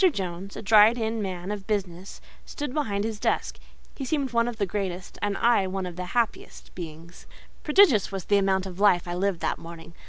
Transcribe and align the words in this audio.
Jones, 0.13 0.55
a 0.55 0.63
dried 0.63 0.97
in 0.97 1.21
man 1.21 1.51
of 1.51 1.67
business, 1.67 2.21
stood 2.43 2.73
behind 2.73 3.03
his 3.03 3.19
desk: 3.19 3.59
he 3.93 4.03
seemed 4.03 4.33
one 4.33 4.47
of 4.47 4.57
the 4.57 4.65
greatest, 4.65 5.19
and 5.21 5.37
I 5.37 5.67
one 5.67 5.85
of 5.85 5.95
the 5.95 6.05
happiest 6.17 6.69
of 6.69 6.73
beings. 6.73 7.27
Prodigious 7.61 8.11
was 8.11 8.25
the 8.25 8.39
amount 8.39 8.65
of 8.65 8.79
life 8.79 9.07
I 9.07 9.13
lived 9.13 9.41
that 9.41 9.59
morning. 9.59 9.93